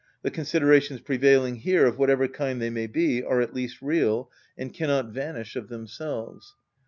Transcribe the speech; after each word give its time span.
The 0.23 0.31
considerations 0.31 0.99
prevailing 0.99 1.57
here, 1.57 1.85
of 1.85 1.99
whatever 1.99 2.27
kind 2.27 2.59
they 2.59 2.71
may 2.71 2.87
be, 2.87 3.21
are 3.23 3.39
at 3.39 3.53
least 3.53 3.83
real, 3.83 4.31
and 4.57 4.73
cannot 4.73 5.09
vanish 5.11 5.55
of 5.55 5.67
themselves. 5.69 6.55